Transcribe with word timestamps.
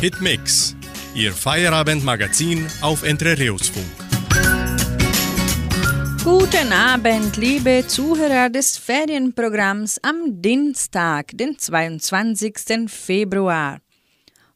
Hitmix, 0.00 0.76
Ihr 1.12 1.32
Feierabendmagazin 1.32 2.64
auf 2.82 3.02
Entrerios-Funk. 3.02 3.84
Guten 6.22 6.72
Abend, 6.72 7.36
liebe 7.36 7.82
Zuhörer 7.84 8.48
des 8.48 8.76
Ferienprogramms 8.76 9.98
am 10.04 10.40
Dienstag, 10.40 11.36
den 11.36 11.58
22. 11.58 12.88
Februar. 12.88 13.80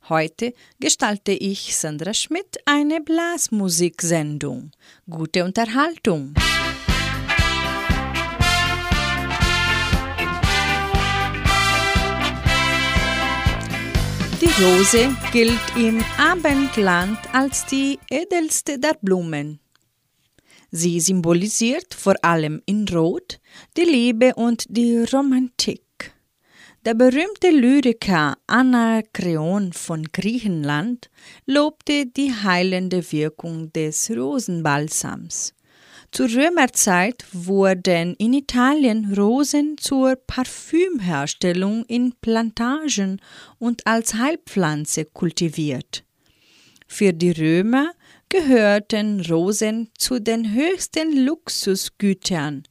Heute 0.09 0.55
gestalte 0.79 1.33
ich, 1.33 1.77
Sandra 1.77 2.15
Schmidt, 2.15 2.59
eine 2.65 3.01
Blasmusiksendung. 3.01 4.71
Gute 5.11 5.45
Unterhaltung. 5.45 6.35
Rose 14.61 15.09
gilt 15.33 15.77
im 15.79 16.05
Abendland 16.19 17.19
als 17.33 17.65
die 17.65 17.99
edelste 18.11 18.79
der 18.79 18.95
Blumen. 19.01 19.61
Sie 20.71 21.01
symbolisiert 21.01 21.95
vor 21.95 22.17
allem 22.21 22.61
in 22.67 22.87
Rot 22.89 23.41
die 23.79 23.85
Liebe 23.85 24.35
und 24.35 24.67
die 24.69 25.05
Romantik. 25.05 26.13
Der 26.85 26.93
berühmte 26.93 27.49
Lyriker 27.51 28.37
Anakreon 28.47 29.73
von 29.73 30.05
Griechenland 30.13 31.09
lobte 31.47 32.05
die 32.05 32.35
heilende 32.35 33.11
Wirkung 33.11 33.73
des 33.73 34.11
Rosenbalsams. 34.11 35.55
Zur 36.13 36.29
Römerzeit 36.29 37.25
wurden 37.33 38.15
in 38.17 38.35
Italien 38.35 39.15
Rosen 39.15 39.79
zur 39.79 40.17
Parfümherstellung 40.17 41.87
in 41.87 42.13
Plantagen 42.21 43.19
und 43.59 43.87
als 43.87 44.13
Heilpflanze 44.13 45.07
kultiviert. 45.07 46.05
Für 46.87 47.15
die 47.15 47.31
Römer 47.31 47.93
gehörten 48.29 49.23
Rosen 49.23 49.89
zu 49.97 50.21
den 50.21 50.53
höchsten 50.53 51.25
Luxusgütern, 51.25 52.65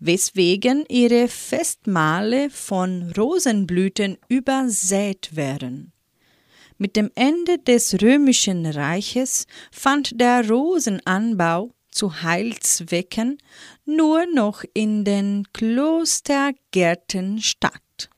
weswegen 0.00 0.84
ihre 0.88 1.28
Festmale 1.28 2.50
von 2.50 3.12
Rosenblüten 3.16 4.18
übersät 4.28 5.30
wären. 5.36 5.92
Mit 6.76 6.96
dem 6.96 7.12
Ende 7.14 7.58
des 7.58 8.02
römischen 8.02 8.66
Reiches 8.66 9.46
fand 9.70 10.20
der 10.20 10.50
Rosenanbau 10.50 11.70
zu 11.90 12.22
Heilzwecken 12.22 13.38
nur 13.84 14.26
noch 14.26 14.64
in 14.74 15.04
den 15.04 15.46
Klostergärten 15.52 17.40
statt. 17.40 18.10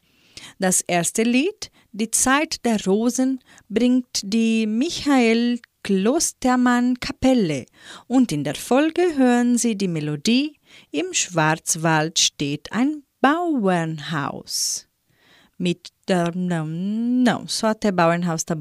Das 0.58 0.80
erste 0.80 1.22
Lied, 1.22 1.70
Die 1.94 2.10
Zeit 2.10 2.64
der 2.64 2.82
Rosen, 2.86 3.40
bringt 3.68 4.22
die 4.22 4.66
Michael 4.66 5.60
Klostermann 5.82 6.98
Kapelle 7.00 7.66
und 8.06 8.32
in 8.32 8.44
der 8.44 8.54
Folge 8.54 9.16
hören 9.16 9.58
Sie 9.58 9.76
die 9.76 9.88
Melodie 9.88 10.56
Im 10.90 11.12
Schwarzwald 11.12 12.18
steht 12.18 12.72
ein 12.72 13.02
Bauernhaus. 13.20 14.88
Mit 15.58 15.90
der, 16.08 16.34
não, 16.34 17.46
só 17.46 17.68
até 17.68 17.92
Bauernhaus 17.92 18.44
tá 18.44 18.56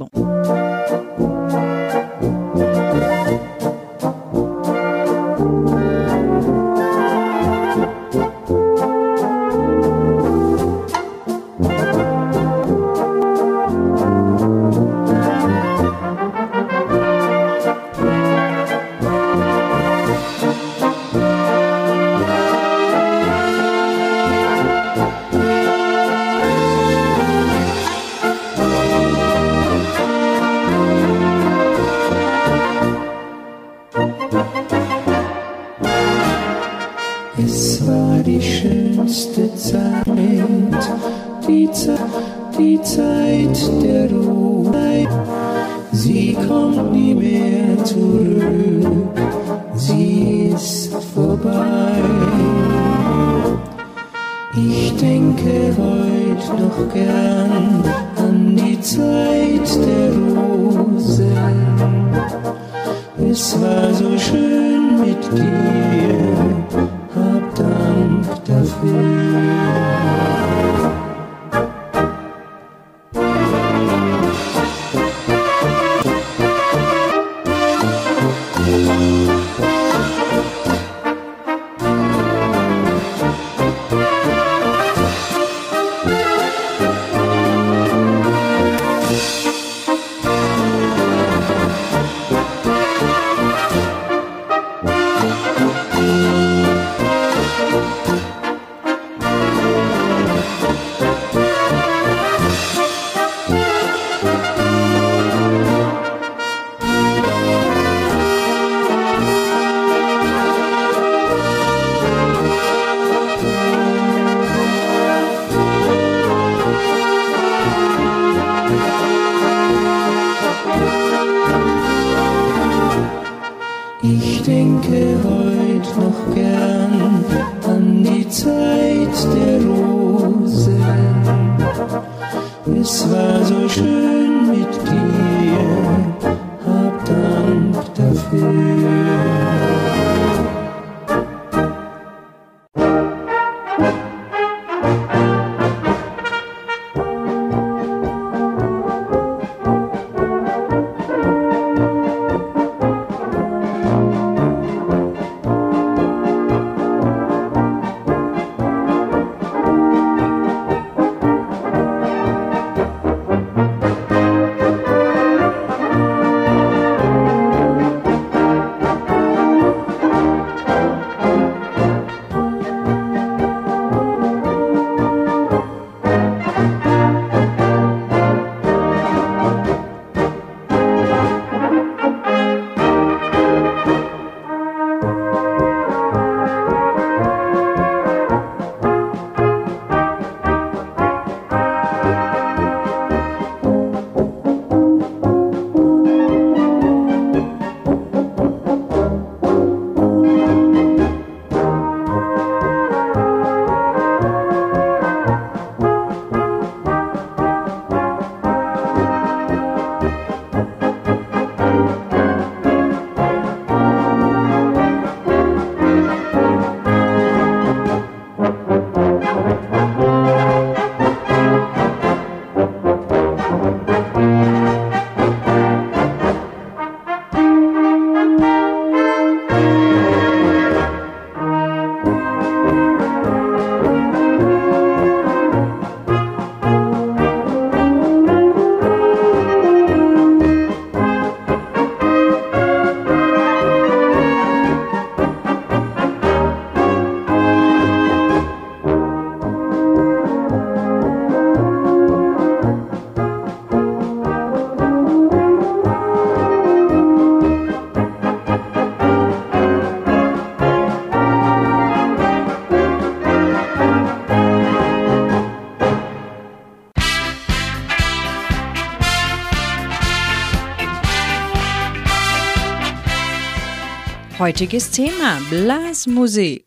Heutiges 274.52 274.92
Thema 274.92 275.40
Blasmusik. 275.50 276.66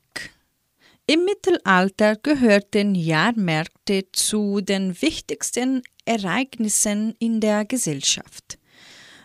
Im 1.07 1.27
Mittelalter 1.27 2.17
gehörten 2.17 2.95
Jahrmärkte 2.95 4.07
zu 4.11 4.63
den 4.63 5.03
wichtigsten 5.03 5.83
Ereignissen 6.07 7.15
in 7.19 7.43
der 7.43 7.67
Gesellschaft. 7.67 8.59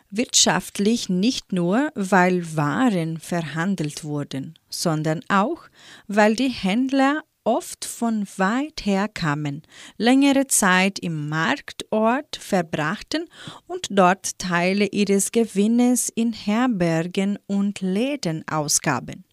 Wirtschaftlich 0.09 1.07
nicht 1.07 1.53
nur, 1.53 1.89
weil 1.95 2.53
Waren 2.57 3.17
verhandelt 3.19 4.03
wurden, 4.03 4.59
sondern 4.67 5.21
auch, 5.29 5.61
weil 6.07 6.35
die 6.35 6.49
Händler 6.49 7.23
oft 7.49 7.83
von 7.83 8.27
weit 8.37 8.85
her 8.85 9.07
kamen, 9.07 9.63
längere 9.97 10.45
Zeit 10.45 10.99
im 10.99 11.29
Marktort 11.29 12.35
verbrachten 12.35 13.25
und 13.65 13.87
dort 13.89 14.37
Teile 14.37 14.85
ihres 14.85 15.31
Gewinnes 15.31 16.09
in 16.13 16.31
Herbergen 16.31 17.39
und 17.47 17.81
Läden 17.81 18.47
ausgaben. 18.47 19.25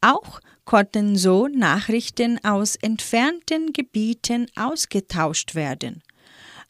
Auch 0.00 0.38
konnten 0.64 1.16
so 1.16 1.48
Nachrichten 1.48 2.38
aus 2.44 2.76
entfernten 2.76 3.72
Gebieten 3.72 4.46
ausgetauscht 4.54 5.56
werden. 5.56 6.04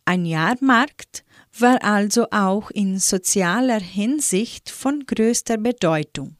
Ein 0.06 0.25
Jahrmarkt 0.25 1.25
war 1.59 1.85
also 1.85 2.27
auch 2.31 2.71
in 2.71 2.99
sozialer 2.99 3.81
Hinsicht 3.81 4.71
von 4.71 5.05
größter 5.05 5.59
Bedeutung. 5.59 6.37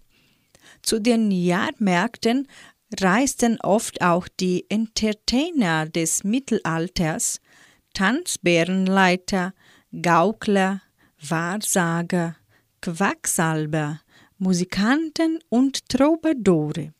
Zu 0.83 0.99
den 0.99 1.31
Jahrmärkten 1.31 2.49
reisten 2.99 3.59
oft 3.61 4.03
auch 4.03 4.27
die 4.29 4.67
Entertainer 4.69 5.87
des 5.87 6.25
Mittelalters, 6.25 7.41
Tanzbärenleiter, 7.95 9.53
Gaukler, 10.03 10.83
Wahrsager, 11.21 12.37
Quacksalber, 12.81 14.01
Musikanten 14.39 15.39
und 15.49 15.89
Troubadoure. 15.89 16.93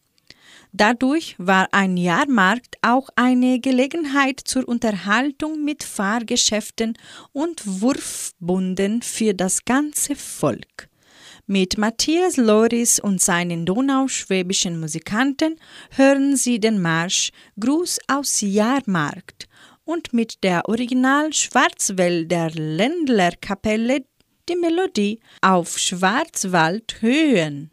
Dadurch 0.73 1.35
war 1.39 1.69
ein 1.73 1.97
Jahrmarkt 1.97 2.77
auch 2.83 3.09
eine 3.17 3.59
Gelegenheit 3.59 4.41
zur 4.45 4.69
Unterhaltung 4.69 5.65
mit 5.65 5.83
Fahrgeschäften 5.83 6.97
und 7.33 7.63
Wurfbunden 7.81 9.03
für 9.03 9.35
das 9.35 9.65
ganze 9.65 10.15
Volk. 10.15 10.90
Mit 11.52 11.79
Matthias 11.79 12.37
Loris 12.37 13.00
und 13.00 13.20
seinen 13.20 13.67
donauschwäbischen 13.67 14.79
Musikanten 14.79 15.56
hören 15.97 16.37
Sie 16.37 16.61
den 16.61 16.81
Marsch 16.81 17.32
Gruß 17.58 17.99
aus 18.06 18.41
Jahrmarkt 18.41 19.49
und 19.85 20.12
mit 20.12 20.44
der 20.44 20.69
Original 20.69 21.32
Schwarzwälder 21.32 22.50
Ländlerkapelle 22.50 24.05
die 24.49 24.55
Melodie 24.55 25.19
auf 25.41 25.76
Schwarzwaldhöhen. 25.76 27.73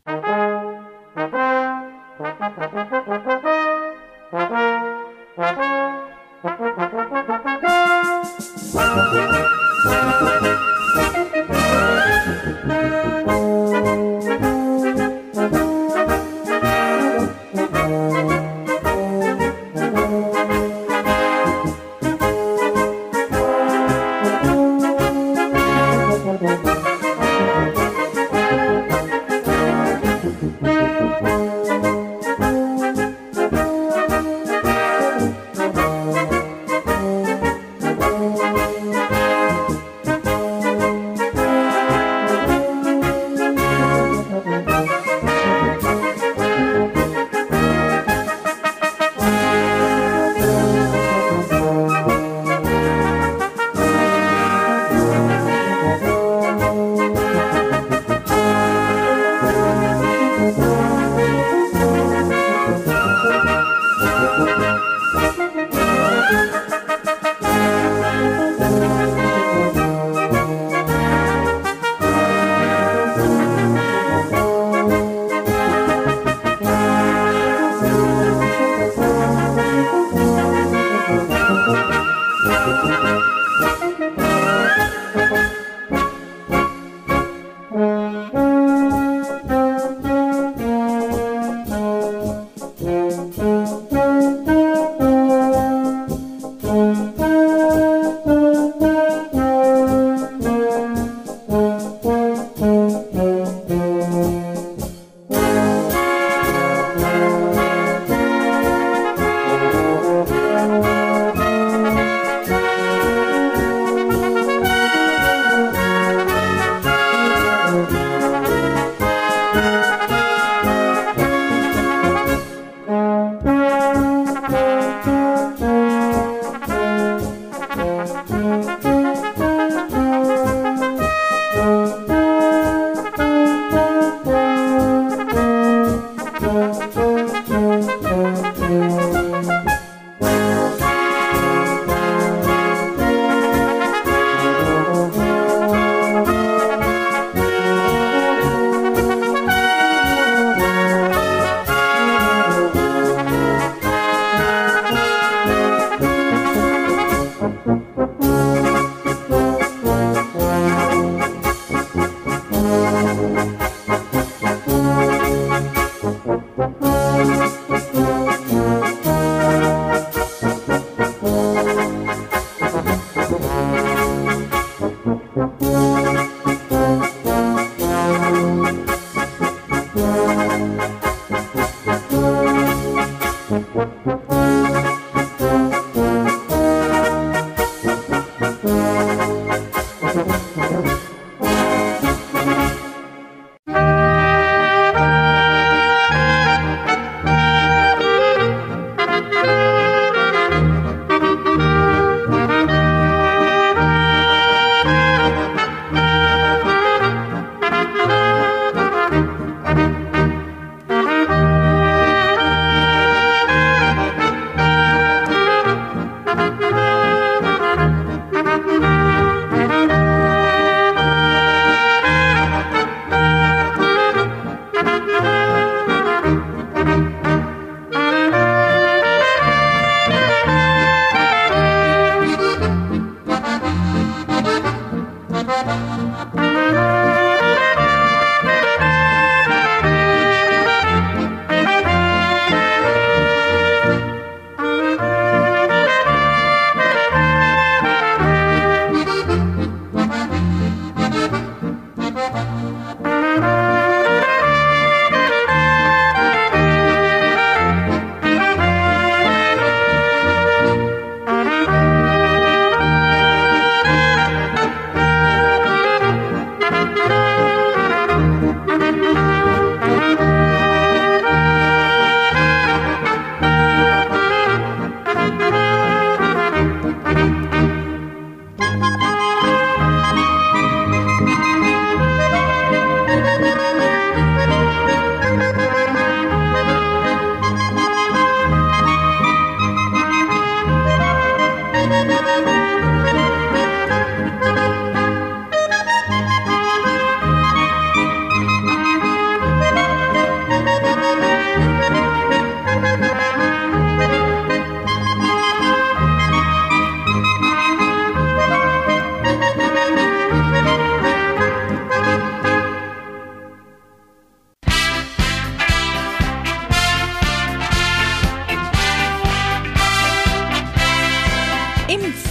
Musik 10.34 10.54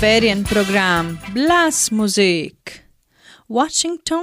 Ferienprogramm 0.06 1.18
Blasmusik. 1.34 2.84
Washington 3.48 4.22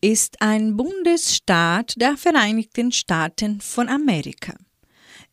ist 0.00 0.40
ein 0.40 0.76
Bundesstaat 0.76 1.94
der 1.96 2.16
Vereinigten 2.16 2.92
Staaten 2.92 3.60
von 3.60 3.88
Amerika. 3.88 4.54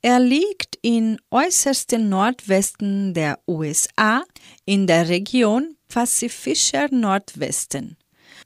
Er 0.01 0.19
liegt 0.19 0.79
im 0.81 1.19
äußersten 1.29 2.09
Nordwesten 2.09 3.13
der 3.13 3.37
USA 3.47 4.23
in 4.65 4.87
der 4.87 5.07
Region 5.07 5.75
Pazifischer 5.87 6.87
Nordwesten. 6.89 7.95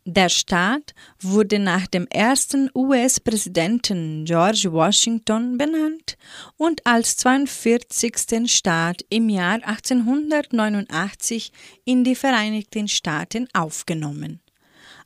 Der 0.07 0.29
Staat 0.29 0.93
wurde 1.19 1.57
nach 1.57 1.87
dem 1.87 2.05
ersten 2.05 2.69
US-Präsidenten 2.75 4.25
George 4.25 4.71
Washington 4.71 5.57
benannt 5.57 6.15
und 6.57 6.85
als 6.85 7.17
42. 7.17 8.45
Staat 8.45 9.01
im 9.09 9.29
Jahr 9.29 9.55
1889 9.63 11.51
in 11.85 12.03
die 12.03 12.13
Vereinigten 12.13 12.87
Staaten 12.87 13.47
aufgenommen. 13.53 14.41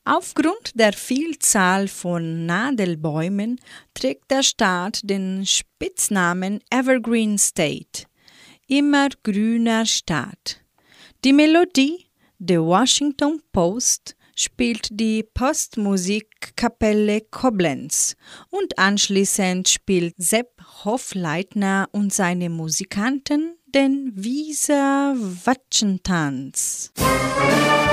Aufgrund 0.03 0.71
der 0.73 0.91
Vielzahl 0.91 1.87
von 1.87 2.45
Nadelbäumen 2.45 3.61
trägt 3.93 4.29
der 4.29 4.43
Staat 4.43 4.99
den 5.03 5.45
Spitznamen 5.45 6.59
Evergreen 6.69 7.37
State, 7.37 8.03
immer 8.67 9.07
grüner 9.23 9.85
Staat. 9.85 10.59
Die 11.23 11.31
Melodie 11.31 12.05
der 12.37 12.61
Washington 12.61 13.41
Post 13.53 14.17
spielt 14.39 14.87
die 14.91 15.23
Postmusikkapelle 15.23 17.21
Koblenz 17.21 18.15
und 18.49 18.79
anschließend 18.79 19.67
spielt 19.67 20.15
Sepp 20.17 20.61
Hofleitner 20.85 21.89
und 21.91 22.13
seine 22.13 22.49
Musikanten 22.49 23.57
den 23.67 24.11
Wieser 24.15 25.15
Watschentanz. 25.43 26.91
Im 26.97 27.88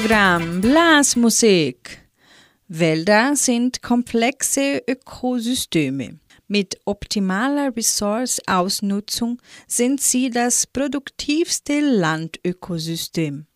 Ferienprogramm 0.00 0.62
Blasmusik. 0.62 1.98
Wälder 2.68 3.36
sind 3.36 3.82
komplexe 3.82 4.82
Ökosysteme. 4.88 6.20
Mit 6.48 6.78
optimaler 6.86 7.76
Ressource-Ausnutzung 7.76 9.42
sind 9.66 10.00
sie 10.00 10.30
das 10.30 10.66
produktivste 10.66 11.80
Landökosystem. 11.80 13.46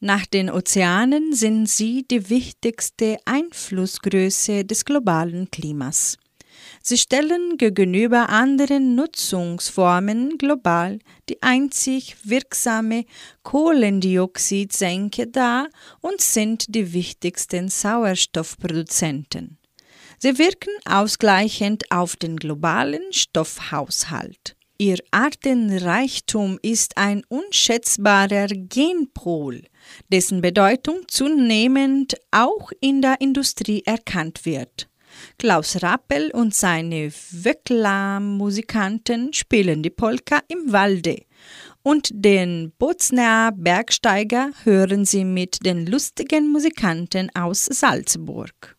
Nach 0.00 0.26
den 0.26 0.50
Ozeanen 0.50 1.32
sind 1.32 1.68
sie 1.68 2.04
die 2.10 2.28
wichtigste 2.28 3.18
Einflussgröße 3.24 4.64
des 4.64 4.84
globalen 4.84 5.48
Klimas. 5.50 6.18
Sie 6.82 6.96
stellen 6.96 7.58
gegenüber 7.58 8.28
anderen 8.28 8.94
Nutzungsformen 8.94 10.38
global 10.38 10.98
die 11.28 11.42
einzig 11.42 12.16
wirksame 12.24 13.04
Kohlendioxidsenke 13.42 15.26
dar 15.26 15.68
und 16.00 16.20
sind 16.20 16.74
die 16.74 16.92
wichtigsten 16.92 17.68
Sauerstoffproduzenten. 17.68 19.58
Sie 20.18 20.38
wirken 20.38 20.72
ausgleichend 20.84 21.90
auf 21.90 22.16
den 22.16 22.36
globalen 22.36 23.12
Stoffhaushalt. 23.12 24.56
Ihr 24.80 24.98
Artenreichtum 25.10 26.58
ist 26.62 26.96
ein 26.96 27.22
unschätzbarer 27.28 28.46
Genpol, 28.46 29.64
dessen 30.12 30.40
Bedeutung 30.40 31.00
zunehmend 31.08 32.14
auch 32.30 32.70
in 32.80 33.02
der 33.02 33.20
Industrie 33.20 33.82
erkannt 33.84 34.44
wird. 34.44 34.88
Klaus 35.38 35.80
Rappel 35.84 36.32
und 36.32 36.52
seine 36.52 37.12
Wöckler-Musikanten 37.12 39.32
spielen 39.32 39.84
die 39.84 39.90
Polka 39.90 40.40
im 40.48 40.72
Walde. 40.72 41.22
Und 41.84 42.10
den 42.12 42.72
Bozner 42.76 43.52
Bergsteiger 43.54 44.50
hören 44.64 45.04
Sie 45.04 45.24
mit 45.24 45.64
den 45.64 45.86
lustigen 45.86 46.50
Musikanten 46.50 47.30
aus 47.36 47.66
Salzburg. 47.66 48.77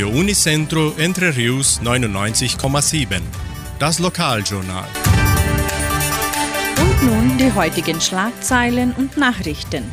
Radio 0.00 0.18
Unicentro 0.18 0.94
Entre 0.96 1.36
Rius 1.36 1.78
99,7. 1.82 3.20
Das 3.78 3.98
Lokaljournal. 3.98 4.88
Und 6.80 7.02
nun 7.02 7.36
die 7.36 7.52
heutigen 7.52 8.00
Schlagzeilen 8.00 8.94
und 8.94 9.18
Nachrichten. 9.18 9.84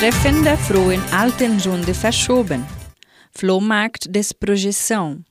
Treffen 0.00 0.42
der 0.42 0.58
frohen 0.58 1.02
Altenrunde 1.12 1.94
verschoben. 1.94 2.66
Flohmarkt 3.30 4.12
des 4.12 4.34
Projeção. 4.34 5.22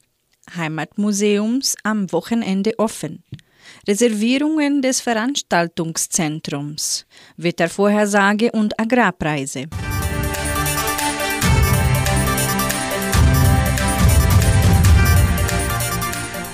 Heimatmuseums 0.55 1.75
am 1.83 2.09
Wochenende 2.13 2.79
offen. 2.79 3.21
Reservierungen 3.87 4.81
des 4.81 5.01
Veranstaltungszentrums. 5.01 7.05
Wettervorhersage 7.37 8.51
und 8.51 8.79
Agrarpreise. 8.79 9.65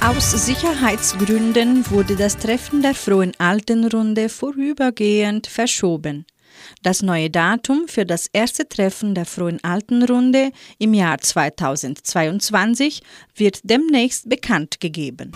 Aus 0.04 0.32
Sicherheitsgründen 0.32 1.90
wurde 1.90 2.16
das 2.16 2.38
Treffen 2.38 2.82
der 2.82 2.96
Frohen 2.96 3.34
Altenrunde 3.38 4.30
vorübergehend 4.30 5.48
verschoben. 5.48 6.26
Das 6.82 7.02
neue 7.02 7.30
Datum 7.30 7.88
für 7.88 8.06
das 8.06 8.28
erste 8.34 8.68
Treffen 8.68 9.16
der 9.16 9.26
Frohen 9.26 9.64
Altenrunde 9.64 10.52
im 10.80 10.94
Jahr 10.94 11.20
2022 11.20 13.02
wird 13.36 13.60
demnächst 13.64 14.30
bekannt 14.30 14.80
gegeben. 14.80 15.32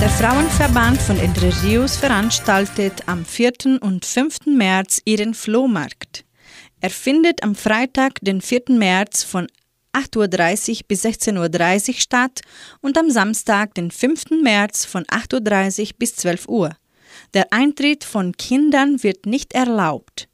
Der 0.00 0.08
Frauenverband 0.08 0.96
von 0.96 1.18
Entre 1.18 1.52
Rios 1.62 1.98
veranstaltet 1.98 3.06
am 3.06 3.26
4. 3.26 3.80
und 3.82 4.06
5. 4.06 4.46
März 4.46 5.02
ihren 5.04 5.34
Flohmarkt. 5.34 6.24
Er 6.80 6.88
findet 6.88 7.42
am 7.42 7.54
Freitag, 7.54 8.14
den 8.22 8.40
4. 8.40 8.62
März 8.70 9.24
von 9.24 9.46
8.30 9.92 10.70
Uhr 10.70 10.78
bis 10.88 11.04
16.30 11.04 11.88
Uhr 11.88 11.94
statt 11.96 12.40
und 12.80 12.96
am 12.96 13.10
Samstag, 13.10 13.74
den 13.74 13.90
5. 13.90 14.42
März 14.42 14.86
von 14.86 15.04
8.30 15.04 15.80
Uhr 15.80 15.88
bis 15.98 16.16
12 16.16 16.48
Uhr. 16.48 16.70
Der 17.34 17.52
Eintritt 17.52 18.02
von 18.02 18.32
Kindern 18.32 19.02
wird 19.02 19.26
nicht 19.26 19.52
erlaubt. 19.52 20.28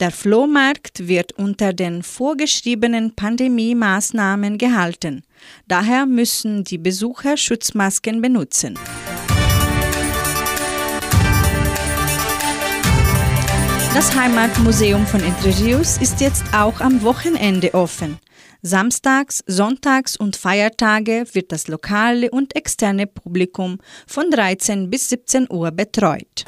Der 0.00 0.10
Flohmarkt 0.10 1.06
wird 1.06 1.30
unter 1.34 1.72
den 1.72 2.02
vorgeschriebenen 2.02 3.14
Pandemie-Maßnahmen 3.14 4.58
gehalten. 4.58 5.22
Daher 5.68 6.06
müssen 6.06 6.64
die 6.64 6.78
Besucher 6.78 7.36
Schutzmasken 7.36 8.20
benutzen. 8.20 8.78
Das 13.94 14.16
Heimatmuseum 14.16 15.06
von 15.06 15.22
Entre 15.22 15.54
Rios 15.58 15.98
ist 15.98 16.20
jetzt 16.22 16.44
auch 16.54 16.80
am 16.80 17.02
Wochenende 17.02 17.74
offen. 17.74 18.18
Samstags, 18.62 19.44
Sonntags 19.46 20.16
und 20.16 20.36
Feiertage 20.36 21.24
wird 21.32 21.52
das 21.52 21.68
lokale 21.68 22.30
und 22.30 22.56
externe 22.56 23.06
Publikum 23.06 23.78
von 24.06 24.30
13 24.30 24.88
bis 24.88 25.08
17 25.08 25.48
Uhr 25.50 25.72
betreut. 25.72 26.44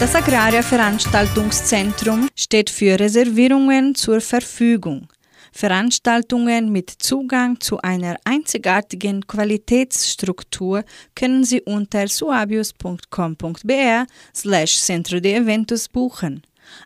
Das 0.00 0.14
Agraria 0.14 0.62
Veranstaltungszentrum 0.62 2.28
steht 2.36 2.70
für 2.70 3.00
Reservierungen 3.00 3.96
zur 3.96 4.20
Verfügung. 4.20 5.08
Veranstaltungen 5.50 6.70
mit 6.70 6.88
Zugang 6.88 7.58
zu 7.58 7.78
einer 7.78 8.16
einzigartigen 8.22 9.26
Qualitätsstruktur 9.26 10.84
können 11.16 11.42
Sie 11.42 11.62
unter 11.62 12.06
suabius.com.br 12.06 14.06
slash 14.32 14.78
Centro 14.78 15.18
de 15.18 15.34
Eventos 15.34 15.88
buchen. 15.88 16.42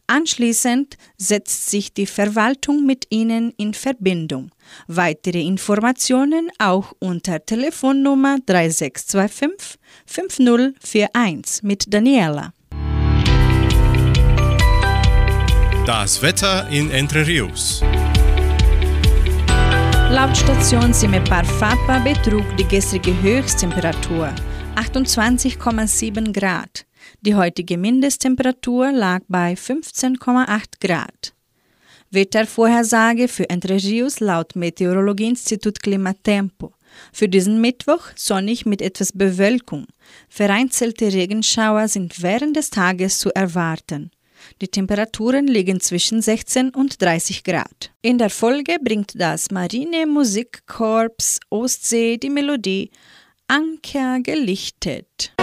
Anschließend 0.07 0.97
setzt 1.19 1.69
sich 1.69 1.93
die 1.93 2.07
Verwaltung 2.07 2.87
mit 2.87 3.09
Ihnen 3.11 3.53
in 3.59 3.75
Verbindung. 3.75 4.53
Weitere 4.87 5.43
Informationen 5.43 6.49
auch 6.59 6.95
unter 6.99 7.45
Telefonnummer 7.45 8.39
3625 8.47 9.79
5041 10.07 11.63
mit 11.63 11.93
Daniela. 11.93 12.55
Das 15.87 16.23
Wetter 16.23 16.69
in 16.69 16.93
Entre 16.93 17.27
Rios. 17.27 17.83
Laut 20.13 20.37
Station 20.37 20.95
Simepar 20.95 21.45
Fapa 21.45 21.99
betrug 21.99 22.45
die 22.57 22.69
gestrige 22.69 23.21
Höchsttemperatur 23.21 24.33
28,7 24.77 26.33
Grad. 26.33 26.87
Die 27.23 27.35
heutige 27.35 27.77
Mindesttemperatur 27.77 28.93
lag 28.93 29.23
bei 29.27 29.55
15,8 29.55 30.65
Grad. 30.81 31.35
Wettervorhersage 32.13 33.27
für 33.27 33.51
Entre 33.51 33.75
Rios 33.75 34.21
laut 34.21 34.55
Meteorologieinstitut 34.55 35.83
Klimatempo. 35.83 36.75
Für 37.13 37.29
diesen 37.29 37.61
Mittwoch 37.61 38.05
sonnig 38.15 38.67
mit 38.67 38.83
etwas 38.83 39.11
Bewölkung. 39.11 39.89
Vereinzelte 40.29 41.13
Regenschauer 41.13 41.89
sind 41.89 42.23
während 42.23 42.55
des 42.55 42.71
Tages 42.71 43.19
zu 43.19 43.35
erwarten. 43.35 44.13
Die 44.61 44.69
Temperaturen 44.69 45.47
liegen 45.47 45.81
zwischen 45.81 46.23
16 46.23 46.71
und 46.71 47.01
30 47.01 47.45
Grad. 47.45 47.93
In 48.03 48.19
der 48.19 48.31
Folge 48.31 48.77
bringt 48.83 49.13
das 49.15 49.51
Marine 49.51 50.07
Musikkorps 50.07 51.41
Ostsee 51.51 52.17
die 52.17 52.31
Melodie 52.31 52.91
Anker 53.49 54.21
gelichtet. 54.21 55.35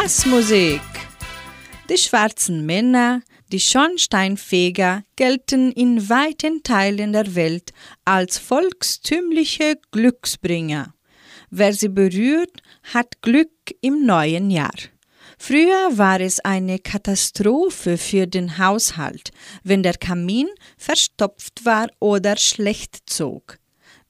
Blasmusik. 0.00 0.80
Die 1.90 1.98
schwarzen 1.98 2.64
Männer, 2.64 3.20
die 3.52 3.60
Schornsteinfeger, 3.60 5.04
gelten 5.14 5.72
in 5.72 6.08
weiten 6.08 6.62
Teilen 6.62 7.12
der 7.12 7.34
Welt 7.34 7.72
als 8.06 8.38
volkstümliche 8.38 9.78
Glücksbringer. 9.90 10.94
Wer 11.50 11.74
sie 11.74 11.90
berührt, 11.90 12.62
hat 12.94 13.20
Glück 13.20 13.50
im 13.82 14.06
neuen 14.06 14.50
Jahr. 14.50 14.78
Früher 15.36 15.98
war 15.98 16.18
es 16.20 16.40
eine 16.40 16.78
Katastrophe 16.78 17.98
für 17.98 18.26
den 18.26 18.56
Haushalt, 18.56 19.32
wenn 19.64 19.82
der 19.82 19.98
Kamin 19.98 20.48
verstopft 20.78 21.66
war 21.66 21.88
oder 21.98 22.38
schlecht 22.38 23.02
zog. 23.04 23.58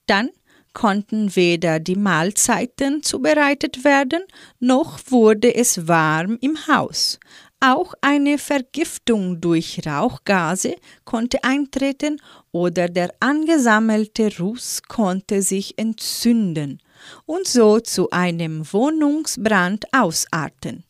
Dann 0.07 0.31
konnten 0.73 1.35
weder 1.37 1.81
die 1.81 1.97
Mahlzeiten 1.97 3.03
zubereitet 3.03 3.85
werden, 3.85 4.23
noch 4.59 4.99
wurde 5.09 5.55
es 5.55 5.89
warm 5.89 6.39
im 6.41 6.67
Haus. 6.67 7.19
Auch 7.63 7.93
eine 8.01 8.39
Vergiftung 8.39 9.41
durch 9.41 9.83
Rauchgase 9.87 10.77
konnte 11.05 11.45
eintreten 11.45 12.21
oder 12.53 12.89
der 12.89 13.13
angesammelte 13.21 14.39
Ruß 14.39 14.83
konnte 14.89 15.43
sich 15.43 15.77
entzünden 15.79 16.81
und 17.27 17.47
so 17.47 17.79
zu 17.79 18.09
einem 18.11 18.65
Wohnungsbrand 18.73 19.85
ausarten. 19.93 20.85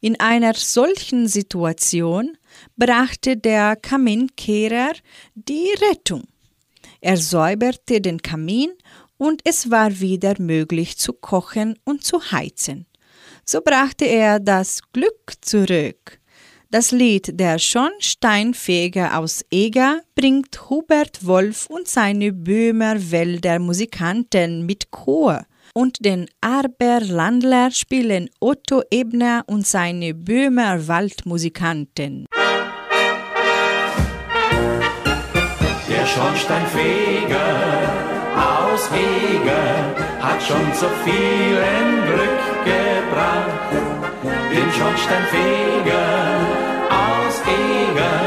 In 0.00 0.18
einer 0.18 0.54
solchen 0.54 1.28
Situation 1.28 2.36
brachte 2.76 3.36
der 3.36 3.76
Kaminkehrer 3.76 4.94
die 5.36 5.70
Rettung. 5.80 6.24
Er 7.00 7.16
säuberte 7.16 8.00
den 8.00 8.20
Kamin 8.20 8.70
und 9.22 9.40
es 9.44 9.70
war 9.70 10.00
wieder 10.00 10.34
möglich 10.40 10.98
zu 10.98 11.12
kochen 11.12 11.78
und 11.84 12.02
zu 12.02 12.32
heizen. 12.32 12.86
So 13.44 13.60
brachte 13.60 14.04
er 14.04 14.40
das 14.40 14.80
Glück 14.92 15.34
zurück. 15.40 16.18
Das 16.70 16.90
Lied 16.90 17.38
Der 17.38 17.60
Schornsteinfeger 17.60 19.16
aus 19.16 19.44
Eger 19.52 20.00
bringt 20.16 20.68
Hubert 20.70 21.24
Wolf 21.24 21.66
und 21.66 21.86
seine 21.86 22.32
Böhmer 22.32 22.96
Wälder 23.12 23.60
Musikanten 23.60 24.66
mit 24.66 24.90
Chor 24.90 25.46
und 25.72 26.04
den 26.04 26.26
Arberlandler 26.40 27.70
spielen 27.70 28.28
Otto 28.40 28.82
Ebner 28.90 29.44
und 29.46 29.64
seine 29.66 30.14
Böhmer 30.14 30.88
Waldmusikanten. 30.88 32.26
Der 35.88 36.06
Schornsteinfeger 36.06 37.81
aus 38.82 38.90
Eger 38.92 39.94
hat 40.20 40.42
schon 40.42 40.74
zu 40.74 40.86
vielen 41.04 41.88
Glück 42.06 42.42
gebracht. 42.64 43.70
Den 44.50 44.68
Schornsteinfeger 44.72 46.10
aus 46.90 47.36
Eger, 47.46 48.18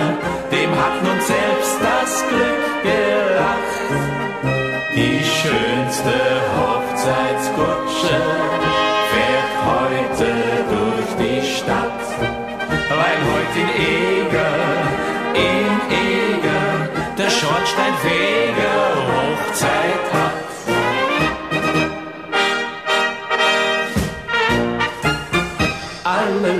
dem 0.52 0.72
hat 0.72 1.04
nun 1.04 1.20
selbst 1.22 1.78
das 1.82 2.24
Glück 2.30 2.64
gelacht. 2.84 3.86
Die 4.96 5.20
schönste 5.24 6.16
Hochzeitskutsche 6.58 8.18
fährt 9.12 9.54
heute 9.70 10.30
durch 10.76 11.12
die 11.20 11.42
Stadt, 11.46 12.02
weil 13.00 13.20
heute 13.32 13.60
in 13.64 13.70
Eger, 13.98 14.56
in 15.34 15.74
Eger, 15.92 16.90
der 17.18 17.30
Schornsteinfeger 17.30 18.45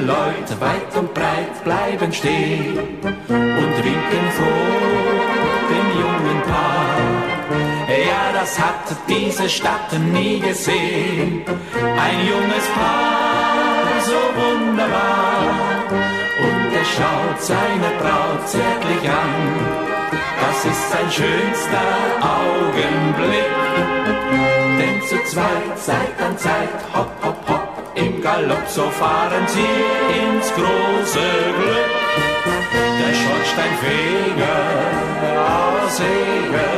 Leute 0.06 0.62
weit 0.62 0.96
und 1.00 1.12
breit 1.14 1.64
bleiben 1.64 2.14
stehen 2.14 2.78
und 3.28 3.74
winken 3.86 4.28
vor 4.38 4.66
dem 5.72 5.88
jungen 6.02 6.42
Paar. 6.44 6.86
Ja, 7.90 8.40
das 8.40 8.60
hat 8.60 8.86
diese 9.10 9.50
Stadt 9.50 9.92
nie 10.14 10.40
gesehen. 10.40 11.44
Ein 12.06 12.20
junges 12.32 12.68
Paar, 12.76 13.86
so 14.10 14.20
wunderbar. 14.42 15.86
Und 16.46 16.76
er 16.82 16.86
schaut 16.86 17.42
seine 17.42 17.90
Braut 18.00 18.48
zärtlich 18.48 19.10
an. 19.10 19.34
Das 20.42 20.66
ist 20.72 20.92
sein 20.92 21.12
schönster 21.12 21.88
Augenblick. 22.22 23.56
Denn 24.80 25.02
zu 25.08 25.18
zweit, 25.32 25.80
Zeit 25.80 26.22
an 26.26 26.38
Zeit, 26.38 26.70
hopp, 26.94 27.12
hopp, 27.24 27.35
im 27.96 28.22
Galopp, 28.22 28.68
so 28.68 28.84
fahren 28.90 29.46
sie 29.48 29.76
ins 30.22 30.48
große 30.54 31.28
Glück. 31.60 31.94
Der 33.00 33.14
Schornsteinfeger 33.22 34.62
aus 35.56 36.00
Eger 36.00 36.78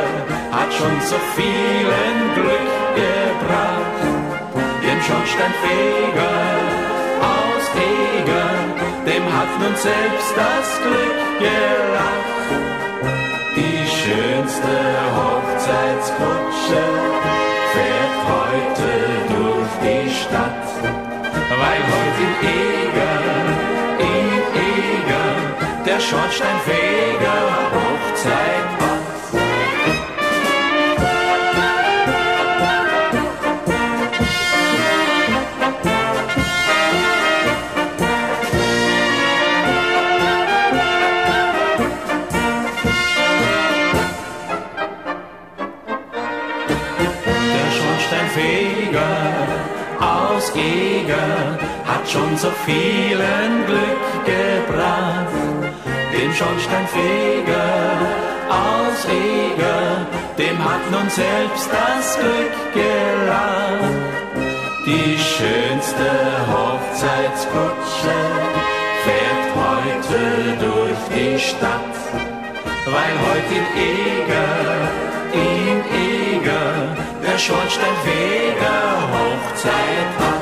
hat 0.52 0.74
schon 0.74 0.98
so 1.02 1.18
vielen 1.36 2.18
Glück 2.36 2.72
gebracht. 2.96 4.00
Dem 4.84 5.00
Schornsteinfeger 5.02 6.38
aus 7.34 7.66
Eger, 7.76 8.50
dem 9.06 9.26
hat 9.36 9.52
nun 9.60 9.76
selbst 9.76 10.32
das 10.36 10.68
Glück 10.86 11.20
gelacht. 11.40 12.28
Die 13.56 13.82
schönste 14.00 14.76
Hochzeitskutsche 15.18 16.84
fährt 17.74 18.18
heute 18.32 18.90
durch 19.34 19.74
die 19.84 20.10
Stadt, 20.12 20.57
in 22.26 22.34
Eger, 22.48 23.20
in 24.00 24.42
Eger, 24.70 25.86
der 25.86 26.00
Schornsteinfeger 26.00 26.87
schon 52.10 52.38
so 52.38 52.50
vielen 52.66 53.66
Glück 53.66 54.06
gebracht. 54.26 55.34
Dem 56.14 56.34
Schornsteinfeger 56.34 57.70
aus 58.50 59.00
Eger, 59.10 60.08
dem 60.38 60.58
hat 60.64 60.84
nun 60.92 61.10
selbst 61.10 61.70
das 61.70 62.18
Glück 62.18 62.56
gelacht. 62.74 63.98
Die 64.86 65.18
schönste 65.18 66.10
Hochzeitskutsche 66.52 68.18
fährt 69.04 69.48
heute 69.64 70.22
durch 70.66 71.02
die 71.14 71.38
Stadt, 71.38 71.96
weil 72.86 73.16
heute 73.28 73.56
in 73.56 73.68
Eger, 73.96 74.54
in 75.34 75.78
Eger, 76.10 76.72
der 77.22 77.38
Schornsteinfeger 77.38 78.80
Hochzeit 79.12 80.12
hat. 80.20 80.37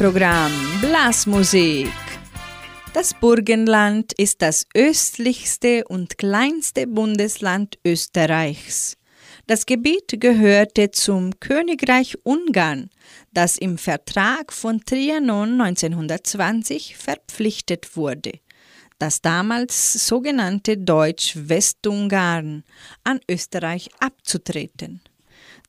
Ferienprogramm 0.00 0.80
Blasmusik. 0.80 1.92
Das 2.94 3.12
Burgenland 3.12 4.14
ist 4.14 4.40
das 4.40 4.64
östlichste 4.74 5.84
und 5.88 6.16
kleinste 6.16 6.86
Bundesland 6.86 7.78
Österreichs. 7.84 8.96
Das 9.46 9.66
Gebiet 9.66 10.18
gehörte 10.18 10.90
zum 10.90 11.38
Königreich 11.38 12.16
Ungarn, 12.22 12.88
das 13.32 13.58
im 13.58 13.76
Vertrag 13.76 14.54
von 14.54 14.80
Trianon 14.82 15.60
1920 15.60 16.96
verpflichtet 16.96 17.94
wurde, 17.94 18.32
das 18.98 19.20
damals 19.20 20.06
sogenannte 20.08 20.78
Deutsch-Westungarn 20.78 22.64
an 23.04 23.20
Österreich 23.28 23.90
abzutreten. 23.98 25.02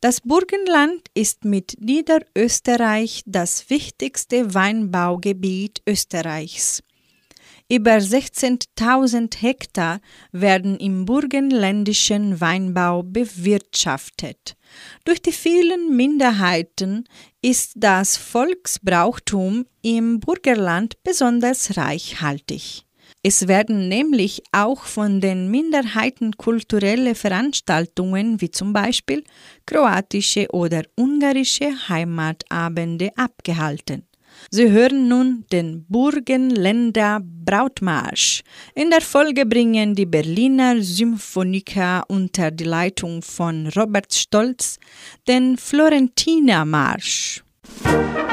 Das 0.04 0.20
Burgenland 0.20 1.10
ist 1.14 1.46
mit 1.46 1.76
Niederösterreich 1.80 3.22
das 3.28 3.70
wichtigste 3.70 4.56
Weinbaugebiet 4.56 5.84
Österreichs. 5.88 6.82
Über 7.70 7.98
16.000 7.98 9.40
Hektar 9.40 10.02
werden 10.32 10.80
im 10.80 11.06
burgenländischen 11.06 12.42
Weinbau 12.42 13.04
bewirtschaftet. 13.04 14.56
Durch 15.04 15.22
die 15.22 15.32
vielen 15.32 15.96
Minderheiten 15.96 17.08
ist 17.44 17.74
das 17.76 18.18
Volksbrauchtum 18.18 19.68
im 19.84 20.20
Burgerland 20.20 20.96
besonders 21.04 21.78
reichhaltig. 21.78 22.86
Es 23.24 23.48
werden 23.48 23.88
nämlich 23.88 24.42
auch 24.52 24.84
von 24.84 25.22
den 25.22 25.52
Minderheiten 25.52 26.38
kulturelle 26.38 27.14
Veranstaltungen 27.14 28.42
wie 28.42 28.50
zum 28.50 28.74
Beispiel 28.74 29.24
kroatische 29.68 30.48
oder 30.52 30.82
ungarische 30.96 31.72
Heimatabende 31.88 33.12
abgehalten. 33.16 34.08
Sie 34.50 34.72
hören 34.72 35.08
nun 35.08 35.46
den 35.52 35.86
Burgenländer 35.88 37.20
Brautmarsch. 37.22 38.42
In 38.74 38.90
der 38.90 39.02
Folge 39.02 39.46
bringen 39.46 39.94
die 39.94 40.08
Berliner 40.08 40.82
Symphoniker 40.82 42.04
unter 42.08 42.50
die 42.50 42.64
Leitung 42.64 43.22
von 43.22 43.68
Robert 43.68 44.14
Stolz 44.16 44.80
den 45.28 45.58
Florentiner 45.58 46.66
Marsch. 46.66 47.44
Heutiges 47.86 48.31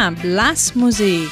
Thema 0.00 0.12
Blasmusik. 0.12 1.28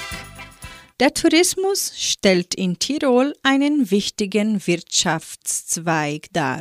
Der 1.01 1.15
Tourismus 1.15 1.95
stellt 1.97 2.55
in 2.55 2.79
Tirol 2.79 3.33
einen 3.43 3.91
wichtigen 3.91 4.67
Wirtschaftszweig 4.67 6.27
dar. 6.35 6.61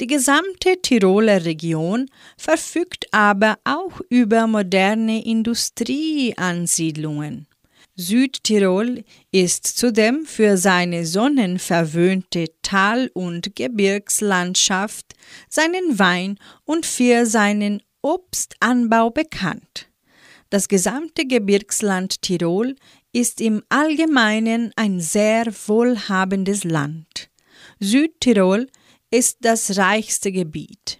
Die 0.00 0.06
gesamte 0.06 0.80
Tiroler 0.80 1.44
Region 1.44 2.08
verfügt 2.36 3.06
aber 3.10 3.58
auch 3.64 4.00
über 4.10 4.46
moderne 4.46 5.24
Industrieansiedlungen. 5.24 7.48
Südtirol 7.96 9.02
ist 9.32 9.66
zudem 9.66 10.24
für 10.24 10.56
seine 10.56 11.04
sonnenverwöhnte 11.04 12.44
Tal- 12.62 13.10
und 13.12 13.56
Gebirgslandschaft, 13.56 15.16
seinen 15.48 15.98
Wein 15.98 16.38
und 16.64 16.86
für 16.86 17.26
seinen 17.26 17.82
Obstanbau 18.02 19.10
bekannt. 19.10 19.88
Das 20.52 20.68
gesamte 20.68 21.24
Gebirgsland 21.24 22.20
Tirol 22.20 22.76
ist 23.10 23.40
im 23.40 23.62
Allgemeinen 23.70 24.70
ein 24.76 25.00
sehr 25.00 25.46
wohlhabendes 25.66 26.64
Land. 26.64 27.30
Südtirol 27.80 28.66
ist 29.10 29.38
das 29.40 29.78
reichste 29.78 30.30
Gebiet. 30.30 30.98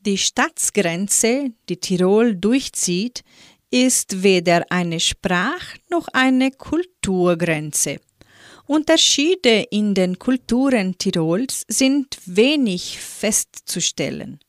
Die 0.00 0.18
Staatsgrenze, 0.18 1.52
die 1.68 1.76
Tirol 1.76 2.34
durchzieht, 2.34 3.22
ist 3.70 4.24
weder 4.24 4.64
eine 4.72 4.98
Sprach- 4.98 5.76
noch 5.88 6.08
eine 6.08 6.50
Kulturgrenze. 6.50 8.00
Unterschiede 8.66 9.68
in 9.70 9.94
den 9.94 10.18
Kulturen 10.18 10.98
Tirols 10.98 11.62
sind 11.68 12.18
wenig 12.26 12.98
festzustellen. 12.98 14.40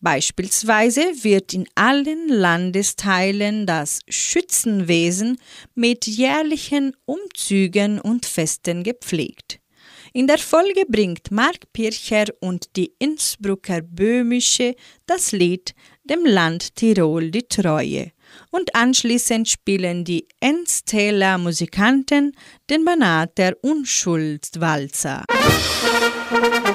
Beispielsweise 0.00 1.02
wird 1.22 1.54
in 1.54 1.66
allen 1.74 2.28
Landesteilen 2.28 3.66
das 3.66 4.00
Schützenwesen 4.08 5.38
mit 5.74 6.06
jährlichen 6.06 6.96
Umzügen 7.04 8.00
und 8.00 8.24
Festen 8.24 8.84
gepflegt. 8.84 9.58
In 10.12 10.26
der 10.26 10.38
Folge 10.38 10.84
bringt 10.88 11.30
Mark 11.30 11.72
Pircher 11.72 12.26
und 12.40 12.76
die 12.76 12.92
Innsbrucker 12.98 13.82
Böhmische 13.82 14.74
das 15.06 15.32
Lied 15.32 15.74
Dem 16.04 16.24
Land 16.24 16.76
Tirol 16.76 17.30
die 17.30 17.46
Treue 17.46 18.12
und 18.50 18.74
anschließend 18.74 19.48
spielen 19.48 20.04
die 20.04 20.26
Enstäler 20.40 21.38
Musikanten 21.38 22.32
den 22.70 22.84
Banater 22.84 23.52
Unschuldswalzer. 23.62 25.24
Kranz 25.28 26.67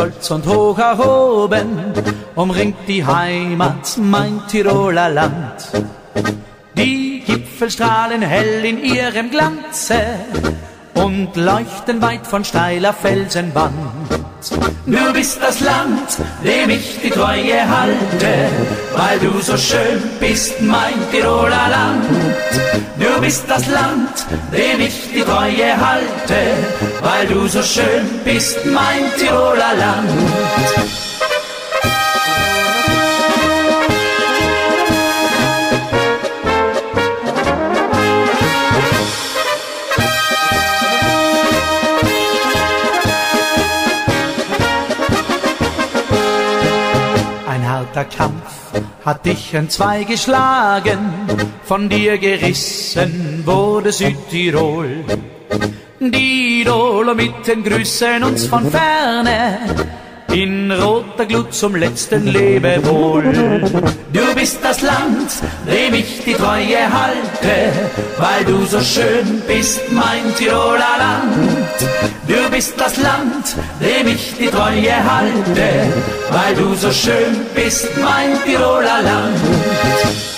stolz 0.00 0.30
und 0.30 0.46
hoch 0.46 0.78
erhoben, 0.78 1.92
umringt 2.34 2.88
die 2.88 3.04
Heimat, 3.04 3.98
mein 3.98 4.40
Tiroler 4.48 5.10
Land. 5.10 5.72
Die 6.74 7.22
Gipfel 7.26 7.70
strahlen 7.70 8.22
hell 8.22 8.64
in 8.64 8.82
ihrem 8.82 9.30
Glanze 9.30 10.00
und 10.94 11.36
leuchten 11.36 12.00
weit 12.00 12.26
von 12.26 12.44
steiler 12.44 12.94
Felsenwand. 12.94 13.89
Bist 15.20 15.38
das 15.42 15.60
Land, 15.60 16.16
dem 16.42 16.70
ich 16.70 16.98
die 17.02 17.10
Treue 17.10 17.68
halte, 17.68 18.32
weil 18.96 19.18
du 19.18 19.38
so 19.42 19.54
schön 19.54 20.02
bist, 20.18 20.62
mein 20.62 20.94
Tiroler 21.10 21.68
Land. 21.68 22.06
Du 22.98 23.20
bist 23.20 23.44
das 23.46 23.66
Land, 23.66 24.24
dem 24.50 24.80
ich 24.80 25.10
die 25.12 25.20
Treue 25.20 25.76
halte, 25.76 26.40
weil 27.02 27.26
du 27.26 27.46
so 27.48 27.62
schön 27.62 28.08
bist, 28.24 28.64
mein 28.64 29.12
Tiroler 29.18 29.74
Land. 29.76 31.09
Harter 47.90 48.04
Kampf 48.04 48.72
hat 49.04 49.26
dich 49.26 49.54
entzwei 49.54 50.04
geschlagen, 50.04 50.98
von 51.64 51.88
dir 51.88 52.18
gerissen 52.18 53.42
wurde 53.44 53.92
Südtirol. 53.92 55.04
Die 55.98 56.62
Dolomiten 56.64 57.64
grüßen 57.64 58.22
uns 58.22 58.46
von 58.46 58.70
ferne, 58.70 59.58
in 60.32 60.70
roter 60.70 61.26
Glut 61.26 61.52
zum 61.52 61.74
letzten 61.74 62.26
Lebewohl. 62.26 63.32
Du 64.12 64.34
bist 64.34 64.58
das 64.62 64.82
Land, 64.82 65.30
dem 65.66 65.94
ich 65.94 66.22
die 66.24 66.34
Treue 66.34 66.82
halte, 66.92 67.72
weil 68.18 68.44
du 68.44 68.64
so 68.66 68.80
schön 68.80 69.42
bist, 69.48 69.80
mein 69.90 70.34
Tiroler 70.36 70.96
Land. 70.98 72.09
Du 72.30 72.48
bist 72.48 72.74
das 72.78 72.96
Land, 72.98 73.56
dem 73.80 74.06
ich 74.06 74.36
die 74.38 74.46
Treue 74.46 74.94
halte, 75.04 75.92
weil 76.30 76.54
du 76.54 76.74
so 76.76 76.92
schön 76.92 77.40
bist, 77.56 77.88
mein 78.00 78.40
Tiroler 78.44 79.02
Land. 79.02 80.29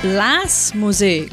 Blasmusik. 0.00 1.32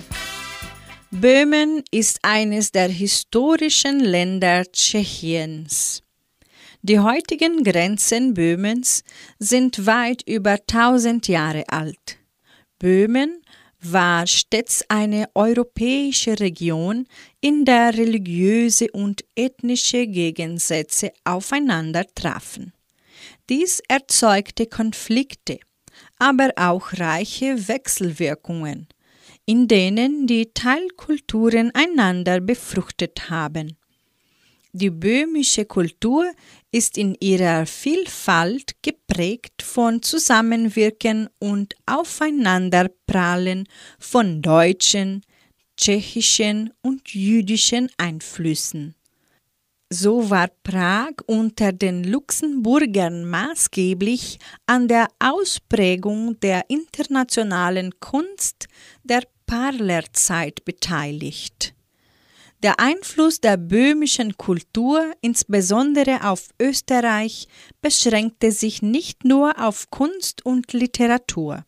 Böhmen 1.12 1.84
ist 1.92 2.18
eines 2.24 2.72
der 2.72 2.90
historischen 2.90 4.00
Länder 4.00 4.64
Tschechiens. 4.72 6.02
Die 6.82 7.00
heutigen 7.00 7.64
Grenzen 7.64 8.34
Böhmens 8.34 9.04
sind 9.38 9.86
weit 9.86 10.24
über 10.28 10.58
1000 10.68 11.28
Jahre 11.28 11.64
alt. 11.68 12.18
Böhmen 12.80 13.44
war 13.82 14.26
stets 14.26 14.84
eine 14.90 15.30
europäische 15.36 16.40
Region, 16.40 17.06
in 17.42 17.66
der 17.66 17.96
religiöse 17.96 18.90
und 18.92 19.24
ethnische 19.36 20.08
Gegensätze 20.08 21.12
aufeinander 21.24 22.04
trafen. 22.16 22.74
Dies 23.48 23.80
erzeugte 23.88 24.66
Konflikte, 24.66 25.60
aber 26.18 26.52
auch 26.56 26.94
reiche 26.94 27.68
Wechselwirkungen, 27.68 28.88
in 29.46 29.68
denen 29.68 30.28
die 30.28 30.52
Teilkulturen 30.54 31.72
einander 31.74 32.40
befruchtet 32.40 33.30
haben. 33.30 33.78
Die 34.78 34.90
böhmische 34.90 35.64
Kultur 35.64 36.30
ist 36.70 36.98
in 36.98 37.16
ihrer 37.22 37.66
Vielfalt 37.66 38.76
geprägt 38.82 39.62
von 39.62 40.02
Zusammenwirken 40.02 41.30
und 41.40 41.76
Aufeinanderprallen 41.86 43.70
von 44.00 44.42
deutschen, 44.42 45.22
tschechischen 45.78 46.74
und 46.82 47.14
jüdischen 47.14 47.90
Einflüssen. 47.98 48.96
So 49.92 50.32
war 50.32 50.50
Prag 50.64 51.12
unter 51.28 51.72
den 51.72 52.04
Luxemburgern 52.04 53.30
maßgeblich 53.30 54.40
an 54.66 54.88
der 54.88 55.10
Ausprägung 55.20 56.40
der 56.40 56.70
internationalen 56.70 58.00
Kunst 58.00 58.68
der 59.04 59.22
Parlerzeit 59.46 60.66
beteiligt. 60.66 61.76
Der 62.64 62.80
Einfluss 62.80 63.42
der 63.42 63.58
böhmischen 63.58 64.38
Kultur, 64.38 65.14
insbesondere 65.22 66.24
auf 66.28 66.50
Österreich, 66.60 67.48
beschränkte 67.80 68.52
sich 68.52 68.82
nicht 68.82 69.24
nur 69.24 69.64
auf 69.64 69.92
Kunst 69.92 70.44
und 70.44 70.74
Literatur. 70.74 71.64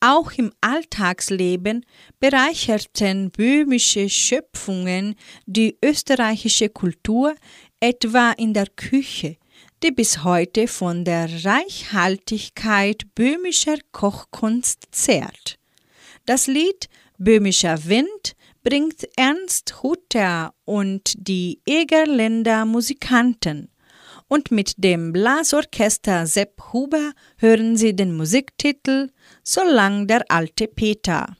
Auch 0.00 0.32
im 0.32 0.52
Alltagsleben 0.60 1.86
bereicherten 2.20 3.30
böhmische 3.30 4.08
Schöpfungen 4.08 5.16
die 5.46 5.78
österreichische 5.82 6.68
Kultur, 6.68 7.34
etwa 7.80 8.32
in 8.32 8.52
der 8.52 8.66
Küche, 8.66 9.36
die 9.82 9.90
bis 9.90 10.24
heute 10.24 10.68
von 10.68 11.04
der 11.04 11.44
Reichhaltigkeit 11.44 13.14
böhmischer 13.14 13.78
Kochkunst 13.92 14.88
zehrt. 14.90 15.58
Das 16.26 16.46
Lied 16.46 16.88
Böhmischer 17.18 17.86
Wind 17.86 18.36
bringt 18.62 19.08
Ernst 19.16 19.82
Hutter 19.82 20.52
und 20.64 21.14
die 21.16 21.62
Egerländer 21.64 22.66
Musikanten. 22.66 23.70
Und 24.28 24.50
mit 24.50 24.74
dem 24.76 25.12
Blasorchester 25.12 26.26
Sepp 26.26 26.60
Huber 26.72 27.12
hören 27.38 27.76
Sie 27.76 27.94
den 27.94 28.14
Musiktitel 28.16 29.12
Solang 29.48 30.08
der 30.08 30.24
alte 30.28 30.66
Peter. 30.66 31.36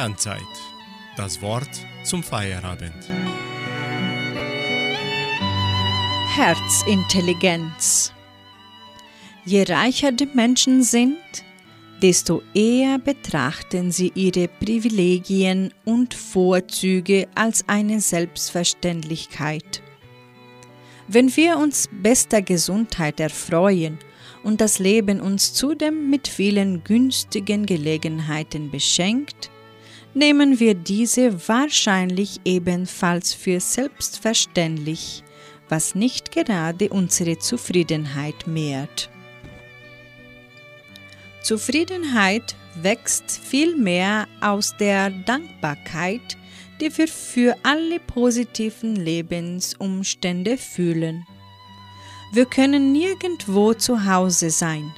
Sternzeit. 0.00 0.40
Das 1.14 1.42
Wort 1.42 1.68
zum 2.04 2.22
Feierabend. 2.22 3.06
Herzintelligenz. 6.34 8.10
Je 9.44 9.64
reicher 9.64 10.12
die 10.12 10.30
Menschen 10.32 10.82
sind, 10.82 11.18
desto 12.00 12.40
eher 12.54 12.98
betrachten 12.98 13.92
sie 13.92 14.10
ihre 14.14 14.48
Privilegien 14.48 15.74
und 15.84 16.14
Vorzüge 16.14 17.28
als 17.34 17.68
eine 17.68 18.00
Selbstverständlichkeit. 18.00 19.82
Wenn 21.08 21.36
wir 21.36 21.58
uns 21.58 21.90
bester 21.92 22.40
Gesundheit 22.40 23.20
erfreuen 23.20 23.98
und 24.44 24.62
das 24.62 24.78
Leben 24.78 25.20
uns 25.20 25.52
zudem 25.52 26.08
mit 26.08 26.26
vielen 26.26 26.84
günstigen 26.84 27.66
Gelegenheiten 27.66 28.70
beschenkt, 28.70 29.49
nehmen 30.14 30.58
wir 30.60 30.74
diese 30.74 31.48
wahrscheinlich 31.48 32.40
ebenfalls 32.44 33.32
für 33.32 33.60
selbstverständlich, 33.60 35.22
was 35.68 35.94
nicht 35.94 36.32
gerade 36.32 36.88
unsere 36.88 37.38
Zufriedenheit 37.38 38.46
mehrt. 38.46 39.10
Zufriedenheit 41.42 42.54
wächst 42.82 43.30
vielmehr 43.30 44.26
aus 44.40 44.76
der 44.78 45.10
Dankbarkeit, 45.10 46.36
die 46.80 46.96
wir 46.96 47.08
für 47.08 47.56
alle 47.62 47.98
positiven 48.00 48.96
Lebensumstände 48.96 50.56
fühlen. 50.56 51.26
Wir 52.32 52.46
können 52.46 52.92
nirgendwo 52.92 53.74
zu 53.74 54.04
Hause 54.04 54.50
sein, 54.50 54.92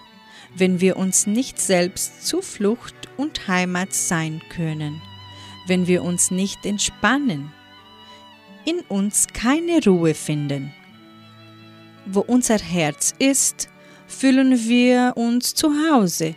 wenn 0.57 0.81
wir 0.81 0.97
uns 0.97 1.27
nicht 1.27 1.61
selbst 1.61 2.27
Zuflucht 2.27 2.95
und 3.17 3.49
Heimat 3.49 3.93
sein 3.93 4.43
können, 4.51 5.01
wenn 5.67 5.87
wir 5.87 6.03
uns 6.03 6.31
nicht 6.31 6.67
entspannen, 6.67 7.53
in 8.65 8.81
uns 8.89 9.29
keine 9.33 9.85
Ruhe 9.85 10.15
finden. 10.15 10.73
Wo 12.07 12.21
unser 12.21 12.59
Herz 12.59 13.15
ist, 13.19 13.69
fühlen 14.07 14.69
wir 14.69 15.15
uns 15.17 15.55
zu 15.55 15.71
Hause, 15.91 16.35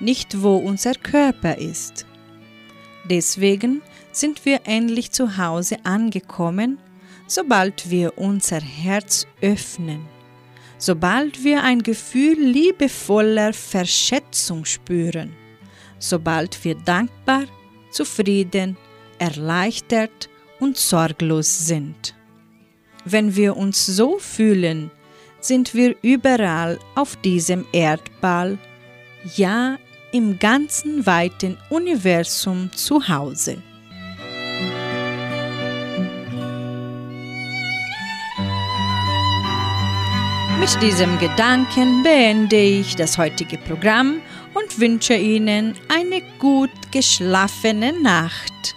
nicht 0.00 0.42
wo 0.42 0.56
unser 0.56 0.94
Körper 0.94 1.58
ist. 1.58 2.06
Deswegen 3.08 3.82
sind 4.12 4.44
wir 4.44 4.62
endlich 4.64 5.12
zu 5.12 5.36
Hause 5.36 5.76
angekommen, 5.84 6.78
sobald 7.26 7.90
wir 7.90 8.18
unser 8.18 8.60
Herz 8.60 9.26
öffnen, 9.40 10.06
sobald 10.84 11.42
wir 11.42 11.62
ein 11.62 11.82
Gefühl 11.82 12.38
liebevoller 12.38 13.54
Verschätzung 13.54 14.66
spüren, 14.66 15.32
sobald 15.98 16.62
wir 16.62 16.74
dankbar, 16.74 17.44
zufrieden, 17.90 18.76
erleichtert 19.18 20.28
und 20.60 20.76
sorglos 20.76 21.66
sind. 21.66 22.14
Wenn 23.06 23.34
wir 23.34 23.56
uns 23.56 23.86
so 23.86 24.18
fühlen, 24.18 24.90
sind 25.40 25.72
wir 25.72 25.96
überall 26.02 26.78
auf 26.94 27.16
diesem 27.16 27.64
Erdball, 27.72 28.58
ja 29.36 29.78
im 30.12 30.38
ganzen 30.38 31.06
weiten 31.06 31.56
Universum 31.70 32.70
zu 32.72 33.08
Hause. 33.08 33.62
Mit 40.64 40.82
diesem 40.82 41.18
Gedanken 41.18 42.02
beende 42.02 42.56
ich 42.56 42.96
das 42.96 43.18
heutige 43.18 43.58
Programm 43.58 44.22
und 44.54 44.80
wünsche 44.80 45.12
Ihnen 45.12 45.74
eine 45.94 46.22
gut 46.38 46.70
geschlafene 46.90 47.92
Nacht. 47.92 48.74